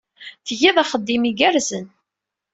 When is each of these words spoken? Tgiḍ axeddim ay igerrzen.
Tgiḍ 0.47 0.77
axeddim 0.83 1.23
ay 1.25 1.29
igerrzen. 1.29 1.85